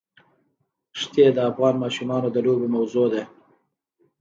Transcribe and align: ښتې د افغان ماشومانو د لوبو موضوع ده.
ښتې 0.99 1.25
د 1.33 1.37
افغان 1.49 1.75
ماشومانو 1.83 2.27
د 2.31 2.37
لوبو 2.45 2.67
موضوع 2.75 3.07
ده. 3.13 3.23